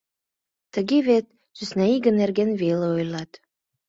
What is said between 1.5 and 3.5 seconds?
сӧснаиге нерген веле ойлат.